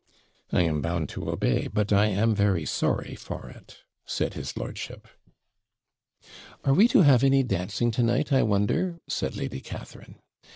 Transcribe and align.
'I 0.51 0.61
am 0.63 0.81
bound 0.81 1.09
to 1.09 1.29
obey, 1.29 1.67
but 1.67 1.93
I 1.93 2.07
am 2.07 2.33
very 2.33 2.65
sorry 2.65 3.13
for 3.13 3.49
it,' 3.51 3.83
said 4.03 4.33
his 4.33 4.57
lordship. 4.57 5.07
'Are 6.65 6.73
we 6.73 6.87
to 6.87 7.03
have 7.03 7.23
any 7.23 7.43
dancing 7.43 7.91
to 7.91 8.01
night, 8.01 8.33
I 8.33 8.41
wonder?' 8.41 8.99
said 9.07 9.35
Lady 9.35 9.59
Catharine. 9.61 10.15